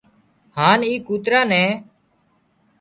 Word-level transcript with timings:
هانَ 0.57 0.79
اي 0.87 0.93
ڪوترا 1.07 1.41
نين 1.51 1.71